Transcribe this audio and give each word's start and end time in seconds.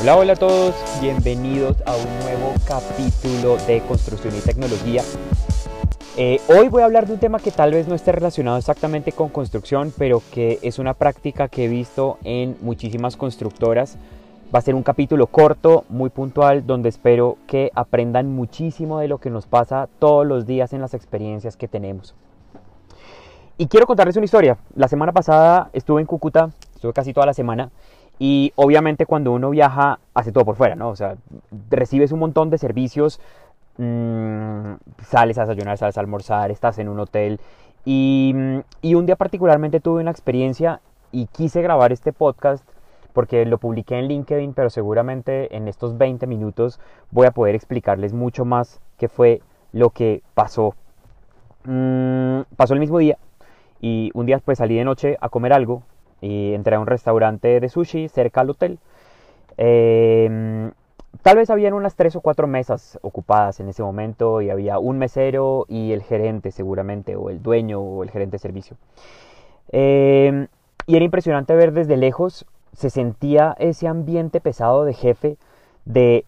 Hola, 0.00 0.16
hola 0.16 0.32
a 0.34 0.36
todos, 0.36 0.76
bienvenidos 1.00 1.82
a 1.84 1.96
un 1.96 2.18
nuevo 2.20 2.54
capítulo 2.68 3.56
de 3.66 3.80
Construcción 3.80 4.32
y 4.36 4.38
Tecnología. 4.38 5.02
Eh, 6.16 6.40
hoy 6.48 6.68
voy 6.68 6.82
a 6.82 6.84
hablar 6.84 7.08
de 7.08 7.14
un 7.14 7.18
tema 7.18 7.40
que 7.40 7.50
tal 7.50 7.72
vez 7.72 7.88
no 7.88 7.96
esté 7.96 8.12
relacionado 8.12 8.58
exactamente 8.58 9.10
con 9.10 9.28
construcción, 9.28 9.92
pero 9.98 10.22
que 10.32 10.60
es 10.62 10.78
una 10.78 10.94
práctica 10.94 11.48
que 11.48 11.64
he 11.64 11.68
visto 11.68 12.18
en 12.22 12.56
muchísimas 12.60 13.16
constructoras. 13.16 13.98
Va 14.54 14.60
a 14.60 14.62
ser 14.62 14.76
un 14.76 14.84
capítulo 14.84 15.26
corto, 15.26 15.84
muy 15.88 16.10
puntual, 16.10 16.64
donde 16.64 16.90
espero 16.90 17.36
que 17.48 17.72
aprendan 17.74 18.32
muchísimo 18.32 19.00
de 19.00 19.08
lo 19.08 19.18
que 19.18 19.30
nos 19.30 19.46
pasa 19.46 19.88
todos 19.98 20.24
los 20.24 20.46
días 20.46 20.72
en 20.72 20.80
las 20.80 20.94
experiencias 20.94 21.56
que 21.56 21.66
tenemos. 21.66 22.14
Y 23.56 23.66
quiero 23.66 23.88
contarles 23.88 24.16
una 24.16 24.26
historia. 24.26 24.58
La 24.76 24.86
semana 24.86 25.10
pasada 25.10 25.70
estuve 25.72 26.00
en 26.00 26.06
Cúcuta, 26.06 26.50
estuve 26.76 26.92
casi 26.92 27.12
toda 27.12 27.26
la 27.26 27.34
semana, 27.34 27.72
y 28.18 28.52
obviamente 28.56 29.06
cuando 29.06 29.32
uno 29.32 29.50
viaja, 29.50 30.00
hace 30.14 30.32
todo 30.32 30.44
por 30.44 30.56
fuera, 30.56 30.74
¿no? 30.74 30.88
O 30.88 30.96
sea, 30.96 31.16
recibes 31.70 32.12
un 32.12 32.18
montón 32.18 32.50
de 32.50 32.58
servicios, 32.58 33.20
mmm, 33.76 34.74
sales 35.04 35.38
a 35.38 35.42
desayunar, 35.42 35.78
sales 35.78 35.96
a 35.96 36.00
almorzar, 36.00 36.50
estás 36.50 36.78
en 36.78 36.88
un 36.88 36.98
hotel. 37.00 37.40
Y, 37.84 38.34
y, 38.82 38.94
un 38.94 39.06
día 39.06 39.16
particularmente 39.16 39.80
tuve 39.80 40.02
una 40.02 40.10
experiencia 40.10 40.80
y 41.12 41.26
quise 41.26 41.62
grabar 41.62 41.92
este 41.92 42.12
podcast 42.12 42.68
porque 43.12 43.46
lo 43.46 43.58
publiqué 43.58 43.98
en 43.98 44.08
LinkedIn, 44.08 44.52
pero 44.52 44.68
seguramente 44.68 45.56
en 45.56 45.68
estos 45.68 45.96
20 45.96 46.26
minutos 46.26 46.80
voy 47.10 47.26
a 47.26 47.30
poder 47.30 47.54
explicarles 47.54 48.12
mucho 48.12 48.44
más 48.44 48.80
qué 48.98 49.08
fue 49.08 49.42
lo 49.72 49.90
que 49.90 50.22
pasó. 50.34 50.74
Mmm, 51.64 52.42
pasó 52.56 52.74
el 52.74 52.80
mismo 52.80 52.98
día 52.98 53.16
y 53.80 54.10
un 54.14 54.26
día 54.26 54.40
pues 54.44 54.58
salí 54.58 54.76
de 54.76 54.84
noche 54.84 55.16
a 55.20 55.28
comer 55.28 55.52
algo 55.52 55.82
y 56.20 56.54
entré 56.54 56.76
a 56.76 56.80
un 56.80 56.86
restaurante 56.86 57.60
de 57.60 57.68
sushi 57.68 58.08
cerca 58.08 58.40
al 58.40 58.50
hotel. 58.50 58.78
Eh, 59.56 60.70
tal 61.22 61.36
vez 61.36 61.50
habían 61.50 61.74
unas 61.74 61.94
tres 61.94 62.16
o 62.16 62.20
cuatro 62.20 62.46
mesas 62.46 62.98
ocupadas 63.02 63.60
en 63.60 63.68
ese 63.68 63.82
momento 63.82 64.40
y 64.40 64.50
había 64.50 64.78
un 64.78 64.98
mesero 64.98 65.66
y 65.68 65.92
el 65.92 66.02
gerente 66.02 66.50
seguramente, 66.50 67.16
o 67.16 67.30
el 67.30 67.42
dueño 67.42 67.80
o 67.80 68.02
el 68.02 68.10
gerente 68.10 68.36
de 68.36 68.38
servicio. 68.38 68.76
Eh, 69.72 70.46
y 70.86 70.96
era 70.96 71.04
impresionante 71.04 71.54
ver 71.54 71.72
desde 71.72 71.96
lejos, 71.96 72.46
se 72.72 72.90
sentía 72.90 73.54
ese 73.58 73.88
ambiente 73.88 74.40
pesado 74.40 74.84
de 74.84 74.94
jefe, 74.94 75.36
de 75.84 76.24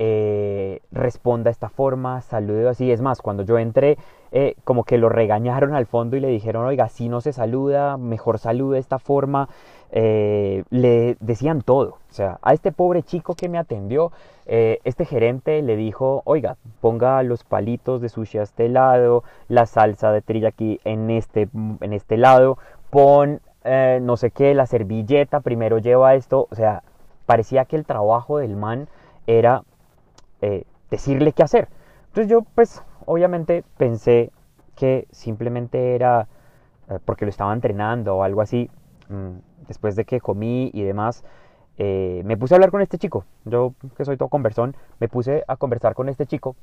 eh, 0.00 0.80
responda 0.92 1.50
esta 1.50 1.68
forma, 1.68 2.20
salude 2.22 2.68
así. 2.68 2.92
Es 2.92 3.00
más, 3.00 3.20
cuando 3.20 3.42
yo 3.42 3.58
entré, 3.58 3.98
eh, 4.30 4.54
como 4.64 4.84
que 4.84 4.96
lo 4.96 5.08
regañaron 5.08 5.74
al 5.74 5.86
fondo 5.86 6.16
y 6.16 6.20
le 6.20 6.28
dijeron, 6.28 6.64
oiga, 6.64 6.84
así 6.84 7.08
no 7.08 7.20
se 7.20 7.32
saluda, 7.32 7.96
mejor 7.96 8.38
salude 8.38 8.74
de 8.74 8.80
esta 8.80 8.98
forma. 8.98 9.48
Eh, 9.90 10.64
le 10.70 11.16
decían 11.20 11.62
todo. 11.62 11.98
O 12.10 12.12
sea, 12.12 12.38
a 12.42 12.52
este 12.52 12.70
pobre 12.70 13.02
chico 13.02 13.34
que 13.34 13.48
me 13.48 13.58
atendió, 13.58 14.12
este 14.46 15.04
gerente 15.04 15.60
le 15.60 15.76
dijo, 15.76 16.22
oiga, 16.24 16.56
ponga 16.80 17.22
los 17.22 17.44
palitos 17.44 18.00
de 18.00 18.08
sushi 18.08 18.38
a 18.38 18.42
este 18.42 18.70
lado, 18.70 19.22
la 19.48 19.66
salsa 19.66 20.10
de 20.10 20.22
teriyaki 20.22 20.80
en 20.84 21.10
este, 21.10 21.50
en 21.82 21.92
este 21.92 22.16
lado, 22.16 22.56
pon 22.88 23.42
no 24.00 24.16
sé 24.16 24.30
qué, 24.30 24.54
la 24.54 24.64
servilleta, 24.64 25.40
primero 25.40 25.76
lleva 25.78 26.14
esto. 26.14 26.48
O 26.50 26.54
sea, 26.54 26.82
parecía 27.26 27.66
que 27.66 27.76
el 27.76 27.84
trabajo 27.84 28.38
del 28.38 28.56
man 28.56 28.88
era 29.26 29.64
eh, 30.40 30.64
decirle 30.90 31.32
qué 31.32 31.42
hacer. 31.42 31.68
Entonces 32.08 32.30
yo 32.30 32.42
pues 32.54 32.82
obviamente 33.06 33.64
pensé 33.76 34.30
que 34.74 35.06
simplemente 35.10 35.94
era 35.94 36.28
eh, 36.88 36.98
porque 37.04 37.24
lo 37.24 37.30
estaba 37.30 37.52
entrenando 37.52 38.16
o 38.16 38.22
algo 38.22 38.40
así. 38.40 38.70
Mm, 39.08 39.38
después 39.66 39.96
de 39.96 40.04
que 40.04 40.20
comí 40.20 40.70
y 40.72 40.82
demás, 40.82 41.24
eh, 41.78 42.22
me 42.24 42.36
puse 42.36 42.54
a 42.54 42.56
hablar 42.56 42.70
con 42.70 42.80
este 42.80 42.98
chico. 42.98 43.24
Yo 43.44 43.74
que 43.96 44.04
soy 44.04 44.16
todo 44.16 44.28
conversón, 44.28 44.76
me 44.98 45.08
puse 45.08 45.44
a 45.46 45.56
conversar 45.56 45.94
con 45.94 46.08
este 46.08 46.26
chico. 46.26 46.56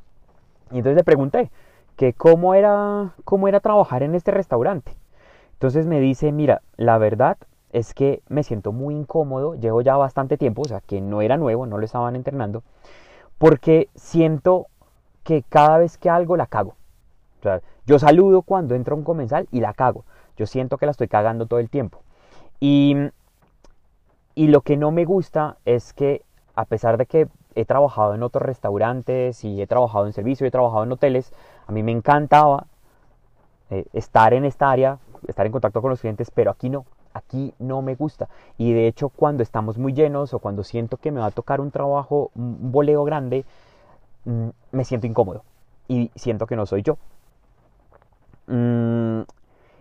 Y 0.72 0.78
entonces 0.78 0.98
le 0.98 1.04
pregunté 1.04 1.52
que 1.96 2.14
cómo 2.14 2.54
era, 2.56 3.14
cómo 3.24 3.48
era 3.48 3.60
trabajar 3.60 4.04
en 4.04 4.16
este 4.16 4.32
restaurante. 4.32 4.94
Entonces 5.54 5.88
me 5.88 6.00
dice, 6.00 6.32
mira, 6.32 6.62
la 6.76 6.98
verdad 6.98 7.38
es 7.72 7.94
que 7.94 8.22
me 8.28 8.44
siento 8.44 8.72
muy 8.72 8.96
incómodo, 8.96 9.56
llevo 9.56 9.82
ya 9.82 9.96
bastante 9.96 10.38
tiempo, 10.38 10.64
o 10.64 10.66
sea, 10.66 10.82
que 10.82 11.02
no 11.02 11.22
era 11.22 11.38
nuevo, 11.38 11.66
no 11.66 11.78
lo 11.78 11.86
estaban 11.86 12.16
entrenando, 12.16 12.64
porque 13.38 13.90
siento 13.96 14.68
que 15.24 15.44
cada 15.44 15.78
vez 15.78 15.98
que 15.98 16.10
algo 16.10 16.38
la 16.38 16.48
cago. 16.48 16.76
O 17.40 17.44
sea, 17.44 17.62
yo 17.86 18.00
saludo 18.00 18.42
cuando 18.42 18.76
entra 18.76 18.96
un 18.96 19.04
comensal 19.04 19.48
y 19.52 19.60
la 19.60 19.74
cago. 19.74 20.06
Yo 20.38 20.46
siento 20.46 20.78
que 20.78 20.86
la 20.86 20.92
estoy 20.92 21.08
cagando 21.08 21.46
todo 21.46 21.60
el 21.60 21.70
tiempo. 21.70 22.02
Y, 22.60 22.96
y 24.34 24.48
lo 24.48 24.62
que 24.62 24.78
no 24.78 24.92
me 24.92 25.06
gusta 25.06 25.58
es 25.66 25.94
que 25.94 26.24
a 26.56 26.66
pesar 26.66 26.98
de 26.98 27.06
que 27.06 27.28
he 27.56 27.66
trabajado 27.66 28.14
en 28.16 28.24
otros 28.24 28.44
restaurantes 28.44 29.44
y 29.44 29.62
he 29.62 29.68
trabajado 29.68 30.06
en 30.06 30.14
servicio 30.14 30.46
y 30.46 30.50
he 30.50 30.52
trabajado 30.52 30.84
en 30.84 30.92
hoteles, 30.92 31.34
a 31.68 31.72
mí 31.72 31.84
me 31.84 31.92
encantaba 31.92 32.68
eh, 33.70 33.86
estar 33.94 34.34
en 34.34 34.46
esta 34.46 34.70
área, 34.70 35.00
estar 35.28 35.46
en 35.46 35.52
contacto 35.52 35.82
con 35.82 35.90
los 35.90 36.02
clientes, 36.02 36.32
pero 36.32 36.52
aquí 36.52 36.70
no, 36.70 36.86
aquí 37.16 37.54
no 37.60 37.82
me 37.82 37.96
gusta. 37.96 38.30
Y 38.58 38.74
de 38.74 38.88
hecho 38.88 39.10
cuando 39.10 39.42
estamos 39.42 39.78
muy 39.78 39.94
llenos 39.94 40.34
o 40.34 40.40
cuando 40.40 40.64
siento 40.64 40.98
que 40.98 41.12
me 41.12 41.22
va 41.22 41.28
a 41.28 41.32
tocar 41.32 41.62
un 41.62 41.72
trabajo, 41.72 42.30
un 42.36 42.72
boleo 42.72 43.04
grande, 43.04 43.46
mm, 44.26 44.50
me 44.72 44.84
siento 44.84 45.08
incómodo 45.08 45.44
y 45.88 46.12
siento 46.16 46.46
que 46.46 46.56
no 46.56 46.66
soy 46.66 46.84
yo. 46.84 46.98
Mm, 48.48 49.22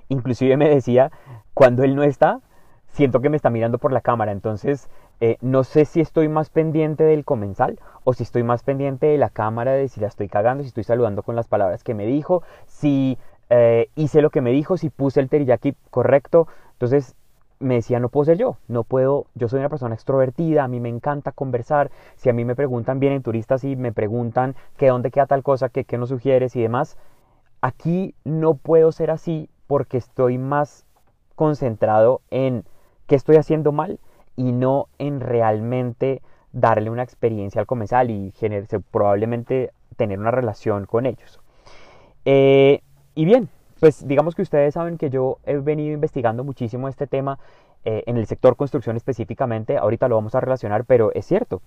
inclusive 0.09 0.57
me 0.57 0.69
decía, 0.69 1.11
cuando 1.53 1.83
él 1.83 1.97
no 1.97 2.05
está, 2.05 2.41
siento 2.89 3.21
que 3.21 3.29
me 3.29 3.37
está 3.37 3.51
mirando 3.51 3.79
por 3.79 3.93
la 3.93 4.01
cámara, 4.01 4.33
entonces 4.33 4.89
eh, 5.21 5.37
no 5.41 5.65
sé 5.65 5.85
si 5.85 6.01
estoy 6.01 6.29
más 6.29 6.51
pendiente 6.51 7.05
del 7.05 7.25
comensal 7.25 7.81
o 8.05 8.13
si 8.13 8.23
estoy 8.23 8.43
más 8.45 8.63
pendiente 8.63 9.07
de 9.07 9.19
la 9.19 9.31
cámara, 9.31 9.73
de 9.73 9.89
si 9.89 10.01
la 10.01 10.07
estoy 10.07 10.29
cagando, 10.29 10.63
si 10.63 10.69
estoy 10.69 10.85
saludando 10.85 11.23
con 11.23 11.35
las 11.35 11.49
palabras 11.49 11.83
que 11.83 11.95
me 11.95 12.07
dijo, 12.07 12.43
si 12.67 13.19
eh, 13.51 13.89
hice 13.97 14.23
lo 14.23 14.31
que 14.31 14.41
me 14.41 14.51
dijo, 14.51 14.77
si 14.77 14.91
puse 14.91 15.21
el 15.21 15.29
teriyaki 15.29 15.75
correcto, 15.91 16.47
entonces 16.73 17.15
me 17.61 17.77
decía, 17.77 18.01
no 18.01 18.09
puedo 18.09 18.25
ser 18.25 18.39
yo, 18.39 18.59
no 18.69 18.85
puedo, 18.85 19.27
yo 19.35 19.49
soy 19.49 19.61
una 19.61 19.69
persona 19.69 19.95
extrovertida, 19.95 20.65
a 20.65 20.69
mí 20.69 20.81
me 20.81 20.89
encanta 20.89 21.33
conversar, 21.33 21.91
si 22.17 22.29
a 22.29 22.33
mí 22.33 22.45
me 22.45 22.55
preguntan, 22.55 23.01
vienen 23.01 23.23
turistas 23.23 23.65
y 23.65 23.77
me 23.77 23.93
preguntan 23.93 24.55
que 24.77 24.89
dónde 24.89 25.11
queda 25.11 25.27
tal 25.27 25.43
cosa, 25.43 25.69
que 25.69 25.85
qué 25.85 25.99
nos 25.99 26.09
sugieres 26.09 26.57
y 26.57 26.63
demás, 26.63 26.99
aquí 27.61 28.15
no 28.25 28.55
puedo 28.55 28.93
ser 28.93 29.11
así 29.11 29.49
porque 29.67 29.97
estoy 29.97 30.39
más 30.39 30.87
concentrado 31.35 32.21
en 32.31 32.65
qué 33.07 33.15
estoy 33.15 33.37
haciendo 33.37 33.73
mal 33.73 33.99
y 34.37 34.53
no 34.53 34.89
en 34.99 35.21
realmente 35.21 36.23
darle 36.53 36.91
una 36.91 37.03
experiencia 37.03 37.61
al 37.61 37.67
comensal 37.67 38.11
y 38.11 38.33
generarse, 38.33 38.81
probablemente 38.81 39.73
tener 39.97 40.19
una 40.19 40.31
relación 40.31 40.87
con 40.87 41.07
ellos. 41.07 41.41
Eh, 42.25 42.83
y 43.15 43.25
bien, 43.25 43.49
pues 43.85 44.09
digamos 44.09 44.35
que 44.35 44.41
ustedes 44.41 44.73
saben 44.73 44.97
que 44.97 45.11
yo 45.11 45.41
he 45.45 45.59
venido 45.59 45.93
investigando 45.93 46.43
muchísimo 46.43 46.89
este 46.89 47.07
tema 47.07 47.39
eh, 47.85 48.03
en 48.07 48.17
el 48.17 48.25
sector 48.25 48.57
construcción 48.57 48.97
específicamente, 48.97 49.77
ahorita 49.77 50.09
lo 50.09 50.15
vamos 50.15 50.35
a 50.35 50.41
relacionar, 50.41 50.87
pero 50.87 51.13
es 51.13 51.27
cierto, 51.27 51.61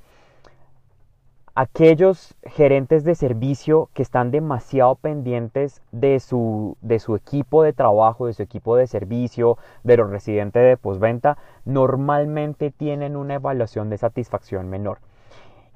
aquellos 1.53 2.33
gerentes 2.41 3.03
de 3.03 3.13
servicio 3.13 3.91
que 3.93 4.01
están 4.01 4.31
demasiado 4.31 4.95
pendientes 4.95 5.83
de 5.91 6.19
su, 6.19 6.75
de 6.81 6.97
su 6.97 7.15
equipo 7.15 7.61
de 7.61 7.73
trabajo, 7.73 8.25
de 8.25 8.33
su 8.33 8.41
equipo 8.41 8.75
de 8.75 8.87
servicio, 8.87 9.59
de 9.83 9.97
los 9.97 10.09
residentes 10.09 10.63
de 10.63 10.75
postventa, 10.75 11.37
normalmente 11.65 12.71
tienen 12.71 13.15
una 13.15 13.35
evaluación 13.35 13.91
de 13.91 13.99
satisfacción 13.99 14.71
menor. 14.71 14.97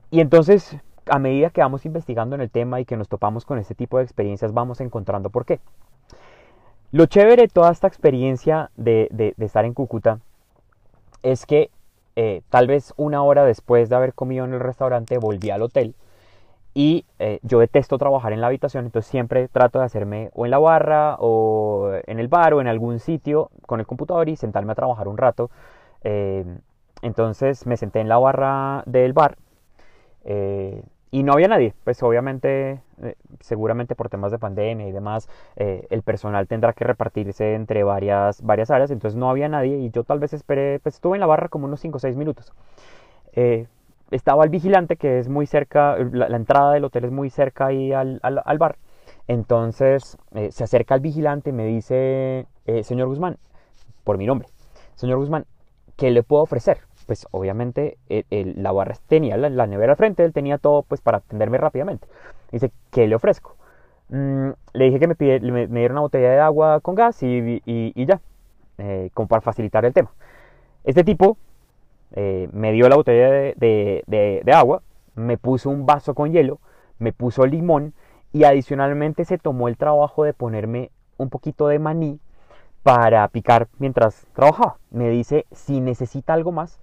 Y 0.09 0.21
entonces, 0.21 0.75
a 1.05 1.19
medida 1.19 1.51
que 1.51 1.61
vamos 1.61 1.85
investigando 1.85 2.33
en 2.33 2.41
el 2.41 2.49
tema 2.49 2.79
y 2.79 2.85
que 2.85 2.97
nos 2.97 3.09
topamos 3.09 3.45
con 3.45 3.59
este 3.59 3.75
tipo 3.75 3.99
de 3.99 4.05
experiencias, 4.05 4.55
vamos 4.55 4.81
encontrando 4.81 5.29
por 5.29 5.45
qué. 5.45 5.59
Lo 6.91 7.05
chévere 7.05 7.43
de 7.43 7.47
toda 7.47 7.71
esta 7.71 7.87
experiencia 7.87 8.69
de, 8.75 9.07
de, 9.11 9.33
estar 9.45 9.63
en 9.63 9.73
Cúcuta 9.73 10.19
es 11.23 11.45
que 11.45 11.69
eh, 12.17 12.41
tal 12.49 12.67
vez 12.67 12.93
una 12.97 13.23
hora 13.23 13.45
después 13.45 13.87
de 13.87 13.95
haber 13.95 14.13
comido 14.13 14.43
en 14.43 14.53
el 14.53 14.59
restaurante 14.59 15.17
volví 15.17 15.51
al 15.51 15.61
hotel 15.61 15.95
y 16.73 17.05
eh, 17.19 17.39
yo 17.43 17.59
detesto 17.59 17.97
trabajar 17.97 18.33
en 18.33 18.41
la 18.41 18.47
habitación, 18.47 18.85
entonces 18.85 19.09
siempre 19.09 19.47
trato 19.47 19.79
de 19.79 19.85
hacerme 19.85 20.31
o 20.33 20.43
en 20.43 20.51
la 20.51 20.59
barra 20.59 21.15
o 21.19 21.91
en 22.07 22.19
el 22.19 22.27
bar 22.27 22.53
o 22.55 22.59
en 22.61 22.67
algún 22.67 22.99
sitio 22.99 23.51
con 23.65 23.79
el 23.79 23.87
computador 23.87 24.27
y 24.27 24.35
sentarme 24.35 24.73
a 24.73 24.75
trabajar 24.75 25.07
un 25.07 25.17
rato. 25.17 25.49
Eh, 26.03 26.43
entonces 27.01 27.65
me 27.67 27.77
senté 27.77 28.01
en 28.01 28.09
la 28.09 28.17
barra 28.17 28.83
del 28.85 29.13
bar 29.13 29.37
y 31.13 31.23
no 31.23 31.33
había 31.33 31.49
nadie, 31.49 31.73
pues 31.83 32.01
obviamente, 32.03 32.79
eh, 33.03 33.15
seguramente 33.41 33.95
por 33.95 34.07
temas 34.07 34.31
de 34.31 34.39
pandemia 34.39 34.87
y 34.87 34.93
demás, 34.93 35.27
eh, 35.57 35.85
el 35.89 36.03
personal 36.03 36.47
tendrá 36.47 36.71
que 36.71 36.85
repartirse 36.85 37.53
entre 37.53 37.83
varias, 37.83 38.41
varias 38.41 38.71
áreas, 38.71 38.91
entonces 38.91 39.17
no 39.17 39.29
había 39.29 39.49
nadie 39.49 39.77
y 39.77 39.91
yo 39.91 40.05
tal 40.05 40.19
vez 40.19 40.31
esperé, 40.33 40.79
pues 40.79 40.95
estuve 40.95 41.17
en 41.17 41.19
la 41.19 41.27
barra 41.27 41.49
como 41.49 41.65
unos 41.65 41.81
5 41.81 41.97
o 41.97 41.99
6 41.99 42.15
minutos. 42.15 42.53
Eh, 43.33 43.67
estaba 44.09 44.45
el 44.45 44.49
vigilante 44.49 44.95
que 44.95 45.19
es 45.19 45.27
muy 45.27 45.45
cerca, 45.47 45.97
la, 45.97 46.27
entrada 46.35 46.73
del 46.73 46.85
hotel 46.85 47.03
es 47.05 47.11
muy 47.11 47.29
cerca 47.29 47.67
ahí 47.67 47.91
al, 47.91 48.21
al, 48.23 48.41
al 48.45 48.57
bar, 48.57 48.77
entonces 49.27 50.17
se 50.49 50.63
acerca 50.63 50.95
el 50.95 51.01
vigilante 51.01 51.49
y 51.49 51.53
me 51.53 51.65
dice, 51.65 52.47
señor 52.83 53.07
Guzmán, 53.07 53.37
por 54.03 54.17
mi 54.17 54.25
nombre, 54.25 54.47
señor 54.95 55.17
Guzmán, 55.17 55.45
¿qué 55.97 56.11
le 56.11 56.23
puedo 56.23 56.43
ofrecer? 56.43 56.79
Pues 57.11 57.27
obviamente 57.31 57.97
la 58.29 58.71
barra 58.71 58.95
tenía 59.05 59.35
la, 59.35 59.67
nevera 59.67 59.91
al 59.91 59.97
frente, 59.97 60.23
él 60.23 60.31
tenía 60.31 60.57
todo 60.57 60.83
pues 60.83 61.01
para 61.01 61.17
atenderme 61.17 61.57
rápidamente. 61.57 62.07
Dice, 62.53 62.71
¿qué 62.89 63.05
le 63.05 63.15
ofrezco? 63.15 63.57
Mm, 64.07 64.51
le 64.71 64.85
dije 64.85 64.97
que 64.97 65.07
me, 65.09 65.15
pide, 65.15 65.41
me, 65.41 65.67
diera 65.67 65.93
una 65.93 66.03
botella 66.03 66.29
de 66.29 66.39
agua 66.39 66.79
con 66.79 66.95
gas 66.95 67.21
y, 67.21 67.61
y, 67.65 68.05
ya, 68.05 68.21
eh, 68.77 69.09
como 69.13 69.27
para 69.27 69.41
facilitar 69.41 69.83
el 69.83 69.91
tema. 69.91 70.09
Este 70.85 71.03
tipo 71.03 71.35
eh, 72.13 72.47
me 72.53 72.71
dio 72.71 72.87
la 72.87 72.95
botella 72.95 73.29
de, 73.29 74.05
de, 74.07 74.53
agua, 74.53 74.81
me 75.15 75.37
puso 75.37 75.69
un 75.69 75.85
vaso 75.85 76.15
con 76.15 76.31
hielo, 76.31 76.59
me 76.97 77.11
puso 77.11 77.45
limón 77.45 77.93
y 78.31 78.45
adicionalmente 78.45 79.25
se 79.25 79.37
tomó 79.37 79.67
el 79.67 79.75
trabajo 79.75 80.23
de 80.23 80.31
ponerme 80.31 80.91
un 81.17 81.29
poquito 81.29 81.67
de 81.67 81.77
maní 81.77 82.21
para 82.83 83.27
picar 83.27 83.67
mientras 83.79 84.27
trabajaba. 84.31 84.77
Me 84.91 85.09
dice, 85.09 85.45
si 85.51 85.81
necesita 85.81 86.31
algo 86.31 86.53
más, 86.53 86.79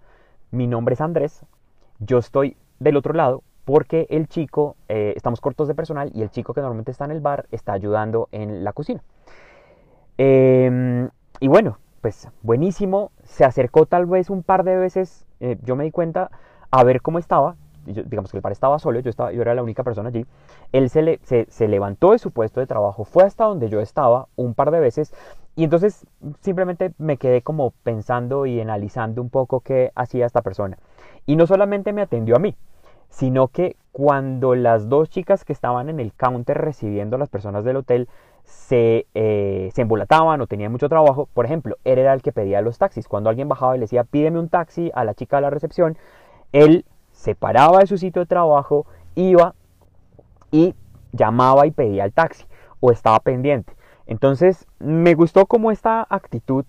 mi 0.51 0.67
nombre 0.67 0.95
es 0.95 1.01
Andrés, 1.01 1.45
yo 1.99 2.19
estoy 2.19 2.57
del 2.79 2.97
otro 2.97 3.15
lado 3.15 3.43
porque 3.65 4.07
el 4.09 4.29
chico, 4.29 4.77
eh, 4.89 5.13
estamos 5.15 5.41
cortos 5.41 5.69
de 5.69 5.75
personal 5.75 6.11
y 6.15 6.23
el 6.23 6.31
chico 6.31 6.55
que 6.55 6.61
normalmente 6.61 6.91
está 6.91 7.05
en 7.05 7.11
el 7.11 7.21
bar 7.21 7.47
está 7.51 7.73
ayudando 7.75 8.29
en 8.33 8.65
la 8.65 8.73
cocina. 8.73 9.03
Em, 10.17 11.11
y 11.41 11.49
bueno, 11.49 11.79
pues 12.01 12.29
buenísimo, 12.43 13.13
se 13.25 13.45
acercó 13.45 13.85
tal 13.85 14.07
vez 14.07 14.31
un 14.31 14.43
par 14.43 14.65
de 14.65 14.77
veces, 14.77 15.27
eh, 15.41 15.59
yo 15.63 15.77
me 15.77 15.85
di 15.85 15.91
cuenta 15.91 16.31
a 16.71 16.83
ver 16.83 17.03
cómo 17.03 17.19
estaba, 17.19 17.57
digamos 17.89 18.31
que 18.31 18.37
el 18.37 18.43
bar 18.43 18.53
estaba 18.53 18.79
solo, 18.79 19.01
yo, 19.01 19.11
estaba, 19.11 19.33
yo 19.33 19.43
era 19.43 19.55
la 19.55 19.63
única 19.63 19.85
persona 19.85 20.09
allí, 20.09 20.27
él 20.73 20.91
se, 20.91 21.03
le, 21.03 21.21
se, 21.23 21.69
levantó 21.69 22.13
de 22.13 22.19
su 22.19 22.31
puesto 22.31 22.61
de 22.61 22.67
trabajo, 22.67 23.05
fue 23.05 23.25
hasta 23.25 23.45
donde 23.45 23.69
yo 23.69 23.81
estaba 23.81 24.29
un 24.37 24.55
par 24.55 24.71
de 24.71 24.81
veces 24.81 25.15
y 25.57 25.65
entonces 25.65 26.07
simplemente 26.41 26.93
me 26.99 27.17
quedé 27.17 27.43
como 27.43 27.73
pensando 27.83 28.47
y 28.47 28.61
analizando 28.61 29.21
un 29.21 29.31
poco 29.31 29.61
qué 29.61 29.91
hacía 29.97 30.27
esta 30.27 30.43
persona. 30.43 30.79
Y 31.27 31.37
no 31.37 31.47
solamente 31.47 31.93
me 31.93 32.03
atendió 32.03 32.37
a 32.37 32.39
mí, 32.39 32.55
sino 33.09 33.49
que 33.49 33.77
cuando 33.93 34.55
las 34.55 34.89
dos 34.89 35.11
chicas 35.11 35.45
que 35.45 35.53
estaban 35.53 35.89
en 35.89 35.99
el 35.99 36.13
counter 36.13 36.59
recibiendo 36.59 37.17
a 37.17 37.19
las 37.19 37.29
personas 37.29 37.65
del 37.65 37.77
hotel 37.77 38.09
se, 38.45 39.07
eh, 39.15 39.71
se 39.75 39.83
embolataban 39.83 40.41
o 40.41 40.47
tenían 40.47 40.73
mucho 40.73 40.89
trabajo, 40.89 41.29
por 41.35 41.45
ejemplo, 41.45 41.77
él 41.85 41.99
era 41.99 42.15
el 42.15 42.23
que 42.23 42.33
pedía 42.33 42.61
los 42.61 42.79
taxis. 42.79 43.09
Cuando 43.09 43.29
alguien 43.29 43.49
bajaba 43.49 43.75
y 43.75 43.79
le 43.79 43.85
decía, 43.85 44.05
pídeme 44.05 44.39
un 44.39 44.49
taxi 44.49 44.91
a 44.95 45.05
la 45.05 45.15
chica 45.15 45.37
de 45.37 45.43
la 45.43 45.51
recepción, 45.51 45.99
él 46.53 46.85
se 47.19 47.35
paraba 47.35 47.81
de 47.81 47.89
su 47.89 47.99
sitio 47.99 48.23
de 48.23 48.27
trabajo, 48.27 48.87
iba 49.17 49.55
y 50.53 50.77
llamaba 51.13 51.67
y 51.67 51.73
pedía 51.73 52.05
el 52.05 52.13
taxi 52.13 52.47
o 52.79 52.93
estaba 52.93 53.19
pendiente. 53.19 53.73
Entonces 54.07 54.67
me 54.79 55.15
gustó 55.15 55.47
como 55.47 55.73
esta 55.73 56.07
actitud 56.09 56.65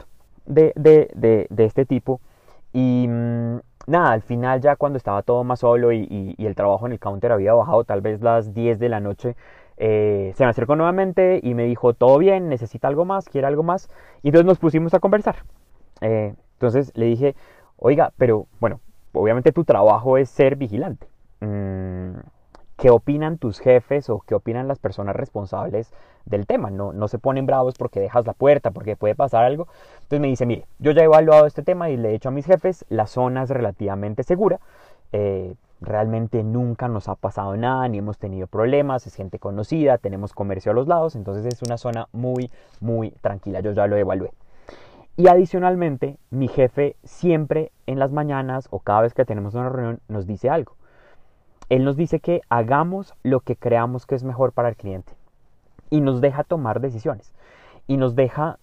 de, 0.47 1.47
este 1.55 1.85
tipo 1.85 2.19
y 2.73 3.05
mm, 3.07 3.59
nada, 3.85 4.11
al 4.11 4.23
final 4.23 4.59
ya 4.59 4.75
cuando 4.75 4.97
estaba 4.97 5.21
todo 5.21 5.43
más 5.43 5.59
solo 5.59 5.91
y, 5.91 6.35
el 6.39 6.55
trabajo 6.55 6.87
en 6.87 6.93
el 6.93 6.99
counter 6.99 7.31
había 7.31 7.53
bajado 7.53 7.83
tal 7.83 8.01
vez 8.01 8.19
las 8.21 8.51
10 8.55 8.79
de 8.79 8.89
la 8.89 8.99
noche, 8.99 9.35
eh, 9.77 10.33
se 10.35 10.43
me 10.43 10.49
acercó 10.49 10.75
nuevamente 10.75 11.39
y 11.43 11.53
me 11.53 11.65
dijo, 11.65 11.93
todo 11.93 12.17
bien, 12.17 12.49
necesita 12.49 12.87
algo 12.87 13.05
más, 13.05 13.29
quiere 13.29 13.45
algo 13.45 13.61
más. 13.61 13.87
Y 14.23 14.29
entonces 14.29 14.47
nos 14.47 14.57
pusimos 14.57 14.95
a 14.95 14.99
conversar. 14.99 15.43
Eh, 16.01 16.33
entonces 16.53 16.91
le 16.95 17.05
dije, 17.05 17.35
oiga, 17.77 18.11
pero 18.17 18.47
bueno, 18.59 18.81
obviamente 19.13 19.51
tu 19.51 19.63
trabajo 19.63 20.17
es 20.17 20.29
ser 20.29 20.55
vigilante. 20.55 21.07
Mm, 21.41 22.19
¿Qué 22.77 22.89
opinan 22.89 23.37
tus 23.37 23.59
jefes 23.59 24.09
o 24.09 24.21
qué 24.21 24.35
opinan 24.35 24.69
las 24.69 24.79
personas 24.79 25.15
responsables 25.15 25.91
del 26.25 26.47
tema? 26.47 26.69
No, 26.69 26.93
no 26.93 27.09
se 27.09 27.19
ponen 27.19 27.45
bravos 27.45 27.75
porque 27.77 27.99
dejas 27.99 28.25
la 28.25 28.33
puerta, 28.33 28.71
porque 28.71 28.95
puede 28.95 29.15
pasar 29.15 29.43
algo. 29.43 29.67
Entonces 29.95 30.21
me 30.21 30.27
dice, 30.27 30.45
mire, 30.45 30.65
yo 30.79 30.91
ya 30.91 31.01
he 31.01 31.05
evaluado 31.05 31.45
este 31.45 31.61
tema 31.61 31.89
y 31.89 31.97
le 31.97 32.09
he 32.09 32.11
dicho 32.13 32.29
a 32.29 32.31
mis 32.31 32.45
jefes, 32.45 32.85
la 32.87 33.05
zona 33.05 33.43
es 33.43 33.49
relativamente 33.49 34.23
segura. 34.23 34.59
Eh, 35.11 35.55
realmente 35.81 36.43
nunca 36.43 36.87
nos 36.87 37.07
ha 37.09 37.15
pasado 37.15 37.55
nada, 37.57 37.87
ni 37.87 37.97
hemos 37.97 38.17
tenido 38.17 38.47
problemas, 38.47 39.07
es 39.07 39.15
gente 39.15 39.39
conocida, 39.39 39.97
tenemos 39.97 40.33
comercio 40.33 40.71
a 40.71 40.75
los 40.75 40.87
lados, 40.87 41.15
entonces 41.15 41.45
es 41.45 41.61
una 41.61 41.77
zona 41.77 42.07
muy, 42.11 42.51
muy 42.79 43.11
tranquila, 43.21 43.61
yo 43.61 43.71
ya 43.71 43.87
lo 43.87 43.95
evalué. 43.95 44.31
Y 45.19 45.27
adicionalmente, 45.27 46.17
mi 46.29 46.47
jefe 46.47 46.95
siempre 47.03 47.73
en 47.87 47.99
las 47.99 48.13
mañanas 48.13 48.69
o 48.71 48.79
cada 48.79 49.01
vez 49.01 49.13
que 49.13 49.25
tenemos 49.25 49.53
una 49.53 49.67
reunión 49.67 49.99
nos 50.07 50.25
dice 50.25 50.49
algo. 50.49 50.77
Él 51.67 51.83
nos 51.83 51.97
dice 51.97 52.21
que 52.21 52.39
hagamos 52.47 53.13
lo 53.21 53.41
que 53.41 53.57
creamos 53.57 54.05
que 54.05 54.15
es 54.15 54.23
mejor 54.23 54.53
para 54.53 54.69
el 54.69 54.77
cliente 54.77 55.11
y 55.89 55.99
nos 55.99 56.21
deja 56.21 56.45
tomar 56.45 56.79
decisiones 56.79 57.33
y 57.85 57.97
nos 57.97 58.15
deja 58.15 58.59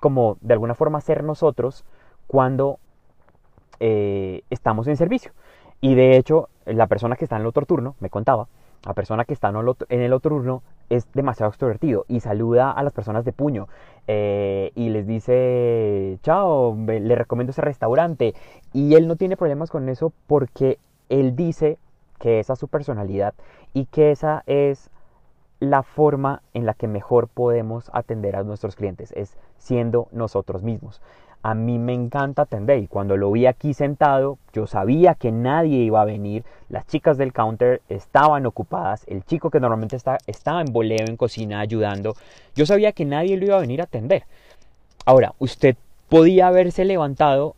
como 0.00 0.36
de 0.40 0.54
alguna 0.54 0.74
forma 0.74 1.00
ser 1.00 1.22
nosotros 1.22 1.84
cuando 2.26 2.80
eh, 3.78 4.42
estamos 4.50 4.88
en 4.88 4.96
servicio. 4.96 5.30
Y 5.80 5.94
de 5.94 6.16
hecho, 6.16 6.48
la 6.66 6.88
persona 6.88 7.14
que 7.14 7.24
está 7.24 7.36
en 7.36 7.42
el 7.42 7.46
otro 7.46 7.66
turno 7.66 7.94
me 8.00 8.10
contaba, 8.10 8.48
la 8.84 8.94
persona 8.94 9.24
que 9.26 9.34
está 9.34 9.50
en 9.50 10.00
el 10.02 10.12
otro 10.12 10.30
turno 10.32 10.64
es 10.90 11.10
demasiado 11.14 11.48
extrovertido 11.48 12.04
y 12.08 12.20
saluda 12.20 12.70
a 12.70 12.82
las 12.82 12.92
personas 12.92 13.24
de 13.24 13.32
puño 13.32 13.68
eh, 14.06 14.72
y 14.74 14.90
les 14.90 15.06
dice, 15.06 16.18
chao, 16.22 16.76
le 16.76 17.14
recomiendo 17.14 17.52
ese 17.52 17.62
restaurante. 17.62 18.34
Y 18.72 18.94
él 18.96 19.08
no 19.08 19.16
tiene 19.16 19.36
problemas 19.36 19.70
con 19.70 19.88
eso 19.88 20.12
porque 20.26 20.78
él 21.08 21.36
dice 21.36 21.78
que 22.18 22.40
esa 22.40 22.52
es 22.52 22.58
su 22.58 22.68
personalidad 22.68 23.34
y 23.72 23.86
que 23.86 24.10
esa 24.10 24.42
es 24.46 24.90
la 25.60 25.82
forma 25.82 26.42
en 26.54 26.66
la 26.66 26.74
que 26.74 26.88
mejor 26.88 27.28
podemos 27.28 27.90
atender 27.92 28.34
a 28.34 28.42
nuestros 28.42 28.76
clientes, 28.76 29.12
es 29.12 29.36
siendo 29.58 30.08
nosotros 30.10 30.62
mismos 30.62 31.00
a 31.42 31.54
mí 31.54 31.78
me 31.78 31.94
encanta 31.94 32.42
atender 32.42 32.78
y 32.78 32.86
cuando 32.86 33.16
lo 33.16 33.30
vi 33.32 33.46
aquí 33.46 33.72
sentado 33.72 34.38
yo 34.52 34.66
sabía 34.66 35.14
que 35.14 35.32
nadie 35.32 35.78
iba 35.78 36.02
a 36.02 36.04
venir, 36.04 36.44
las 36.68 36.86
chicas 36.86 37.16
del 37.16 37.32
counter 37.32 37.80
estaban 37.88 38.46
ocupadas, 38.46 39.04
el 39.06 39.24
chico 39.24 39.50
que 39.50 39.60
normalmente 39.60 39.96
está, 39.96 40.18
estaba 40.26 40.60
en 40.60 40.72
boleo 40.72 41.06
en 41.06 41.16
cocina 41.16 41.60
ayudando, 41.60 42.14
yo 42.54 42.66
sabía 42.66 42.92
que 42.92 43.04
nadie 43.04 43.36
lo 43.36 43.46
iba 43.46 43.56
a 43.56 43.60
venir 43.60 43.80
a 43.80 43.84
atender. 43.84 44.24
Ahora, 45.06 45.34
usted 45.38 45.76
podía 46.08 46.48
haberse 46.48 46.84
levantado, 46.84 47.54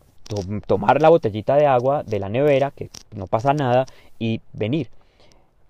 tomar 0.65 1.01
la 1.01 1.09
botellita 1.09 1.55
de 1.55 1.65
agua 1.65 2.03
de 2.03 2.19
la 2.19 2.29
nevera, 2.29 2.71
que 2.71 2.89
no 3.13 3.27
pasa 3.27 3.53
nada, 3.53 3.85
y 4.17 4.41
venir. 4.53 4.89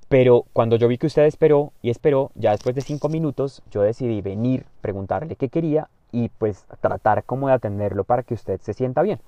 Pero 0.07 0.45
cuando 0.53 0.75
yo 0.75 0.87
vi 0.87 0.99
que 0.99 1.07
usted 1.07 1.23
esperó 1.23 1.73
y 1.81 1.89
esperó, 1.89 2.31
ya 2.35 2.51
después 2.51 2.75
de 2.75 2.81
cinco 2.81 3.09
minutos, 3.09 3.63
yo 3.71 3.81
decidí 3.81 4.21
venir, 4.21 4.65
preguntarle 4.81 5.35
qué 5.35 5.49
quería 5.49 5.89
y 6.13 6.29
pues 6.29 6.65
tratar 6.79 7.25
como 7.25 7.49
de 7.49 7.55
atenderlo 7.55 8.05
para 8.05 8.23
que 8.23 8.35
usted 8.35 8.61
se 8.61 8.73
sienta 8.73 9.01
bien. 9.01 9.19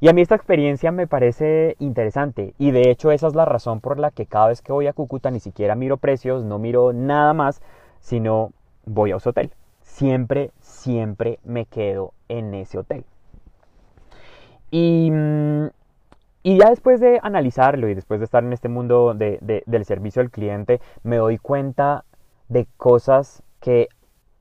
Y 0.00 0.08
a 0.08 0.12
mí 0.12 0.22
esta 0.22 0.36
experiencia 0.36 0.92
me 0.92 1.08
parece 1.08 1.74
interesante 1.80 2.54
y 2.56 2.70
de 2.70 2.88
hecho 2.90 3.10
esa 3.10 3.26
es 3.26 3.34
la 3.34 3.44
razón 3.44 3.80
por 3.80 3.98
la 3.98 4.12
que 4.12 4.26
cada 4.26 4.46
vez 4.46 4.62
que 4.62 4.70
voy 4.70 4.86
a 4.86 4.92
Cúcuta 4.92 5.32
ni 5.32 5.40
siquiera 5.40 5.74
miro 5.74 5.96
precios, 5.96 6.44
no 6.44 6.60
miro 6.60 6.92
nada 6.92 7.32
más, 7.32 7.60
sino 7.98 8.52
voy 8.84 9.10
a 9.10 9.18
su 9.18 9.30
hotel. 9.30 9.50
Siempre, 9.82 10.52
siempre 10.60 11.40
me 11.42 11.64
quedo 11.64 12.12
en 12.28 12.54
ese 12.54 12.78
hotel. 12.78 13.04
Y, 14.70 15.10
mm, 15.10 15.68
y 16.44 16.58
ya 16.58 16.70
después 16.70 17.00
de 17.00 17.18
analizarlo 17.22 17.88
y 17.88 17.94
después 17.94 18.20
de 18.20 18.24
estar 18.24 18.44
en 18.44 18.52
este 18.52 18.68
mundo 18.68 19.14
del 19.14 19.84
servicio 19.84 20.22
al 20.22 20.30
cliente, 20.30 20.80
me 21.02 21.16
doy 21.16 21.38
cuenta 21.38 22.04
de 22.48 22.66
cosas 22.76 23.42
que 23.60 23.88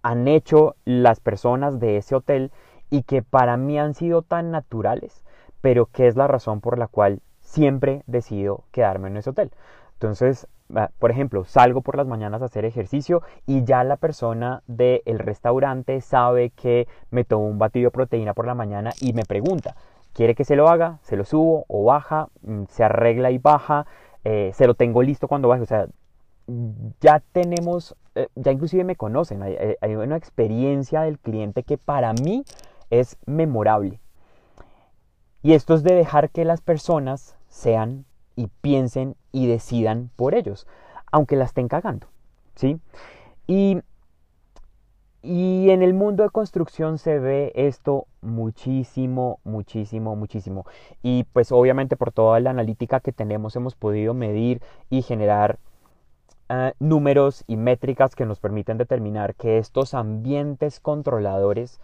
han 0.08 0.30
hecho 0.30 0.76
las 0.86 1.20
personas 1.20 1.82
de 1.82 1.98
ese 1.98 2.16
hotel 2.16 2.52
y 2.90 3.04
que 3.04 3.22
para 3.22 3.58
mí 3.58 3.78
han 3.78 3.94
sido 3.94 4.22
tan 4.22 4.52
naturales, 4.52 5.26
pero 5.60 5.88
que 5.88 6.08
es 6.08 6.16
la 6.16 6.28
razón 6.28 6.62
por 6.62 6.78
la 6.78 6.88
cual 6.88 7.20
siempre 7.42 8.04
decido 8.08 8.64
quedarme 8.72 9.10
en 9.10 9.18
ese 9.18 9.32
hotel. 9.32 9.52
Entonces, 9.96 10.48
ah, 10.74 10.92
por 10.98 11.12
ejemplo, 11.12 11.44
salgo 11.44 11.82
por 11.82 11.98
las 11.98 12.08
mañanas 12.08 12.42
a 12.42 12.46
hacer 12.46 12.64
ejercicio 12.64 13.22
y 13.46 13.66
ya 13.66 13.84
la 13.84 13.98
persona 13.98 14.64
del 14.68 15.20
restaurante 15.20 16.00
sabe 16.00 16.52
que 16.52 16.88
me 17.12 17.26
tomo 17.26 17.46
un 17.46 17.60
batido 17.60 17.88
de 17.88 17.92
proteína 17.92 18.34
por 18.34 18.48
la 18.48 18.56
mañana 18.56 18.92
y 19.02 19.12
me 19.12 19.26
pregunta, 19.26 19.76
¿quiere 20.14 20.36
que 20.36 20.46
se 20.46 20.56
lo 20.56 20.70
haga? 20.70 21.00
¿Se 21.02 21.18
lo 21.18 21.26
subo 21.26 21.66
o 21.68 21.84
baja? 21.84 22.30
Mm, 22.44 22.64
¿Se 22.70 22.86
arregla 22.86 23.32
y 23.32 23.40
baja? 23.40 23.86
Eh, 24.24 24.52
¿Se 24.54 24.68
lo 24.68 24.74
tengo 24.74 25.04
listo 25.04 25.28
cuando 25.28 25.50
baje? 25.50 25.64
O 25.64 25.66
sea, 25.66 25.88
ya 27.02 27.22
tenemos, 27.32 27.96
eh, 28.16 28.28
ya 28.36 28.52
inclusive 28.52 28.84
me 28.84 28.96
conocen, 28.96 29.44
hay, 29.44 29.96
una 29.96 30.16
experiencia 30.16 31.02
del 31.02 31.20
cliente 31.20 31.64
que 31.64 31.78
para 31.78 32.14
mí 32.14 32.44
es 32.90 33.18
memorable. 33.26 34.00
Y 35.44 35.54
esto 35.54 35.76
es 35.76 35.84
de 35.84 35.94
dejar 35.94 36.30
que 36.30 36.46
las 36.46 36.62
personas 36.62 37.38
sean 37.48 38.06
y 38.36 38.48
piensen 38.62 39.16
y 39.32 39.48
decidan 39.48 40.10
por 40.16 40.36
ellos, 40.36 40.68
aunque 41.12 41.36
la 41.36 41.46
estén 41.46 41.68
cagando, 41.68 42.08
¿sí? 42.56 42.80
Y, 43.46 43.82
y 45.22 45.70
en 45.70 45.84
el 45.84 45.94
mundo 45.94 46.24
de 46.24 46.30
construcción 46.30 46.98
se 46.98 47.20
ve 47.20 47.52
esto 47.56 48.08
muchísimo, 48.22 49.40
muchísimo, 49.44 50.16
muchísimo. 50.16 50.66
Y 51.02 51.26
pues 51.34 51.52
obviamente 51.52 51.98
por 51.98 52.12
toda 52.12 52.40
la 52.40 52.52
analítica 52.52 53.00
que 53.00 53.12
tenemos 53.12 53.56
hemos 53.56 53.76
podido 53.76 54.14
medir 54.14 54.62
y 54.90 55.02
generar 55.02 55.60
eh, 56.50 56.74
números 56.80 57.44
y 57.48 57.58
métricas 57.58 58.16
que 58.16 58.26
nos 58.26 58.40
permiten 58.40 58.78
determinar 58.78 59.36
que 59.36 59.58
estos 59.58 59.94
ambientes 59.94 60.80
controladores 60.80 61.80